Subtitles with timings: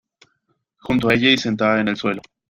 [0.79, 2.23] Junto a ella y sentada en el suelo.